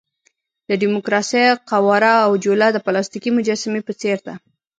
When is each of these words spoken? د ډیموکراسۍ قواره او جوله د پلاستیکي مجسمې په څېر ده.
د 0.69 0.71
ډیموکراسۍ 0.81 1.43
قواره 1.69 2.13
او 2.25 2.31
جوله 2.43 2.67
د 2.71 2.77
پلاستیکي 2.85 3.31
مجسمې 3.37 3.81
په 3.87 3.93
څېر 4.01 4.17
ده. 4.27 4.35